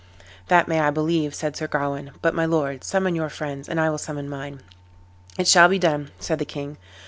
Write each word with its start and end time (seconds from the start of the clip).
"That 0.47 0.67
may 0.67 0.79
I 0.79 0.89
believe," 0.89 1.35
said 1.35 1.55
Sir 1.55 1.67
Gawain; 1.67 2.13
"but, 2.23 2.33
my 2.33 2.43
lord, 2.43 2.83
summon 2.83 3.13
your 3.13 3.29
friends, 3.29 3.69
and 3.69 3.79
I 3.79 3.91
will 3.91 3.99
summon 3.99 4.27
mine." 4.27 4.61
"It 5.37 5.47
shall 5.47 5.69
be 5.69 5.77
done," 5.77 6.09
said 6.17 6.39
the 6.39 6.43
king. 6.43 6.77